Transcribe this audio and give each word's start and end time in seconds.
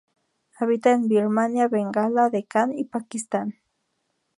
Habita 0.57 0.93
en 0.93 1.07
Birmania, 1.07 1.67
Bengala, 1.67 2.31
Deccan 2.31 2.73
y 2.75 2.85
Pakistán. 2.85 3.61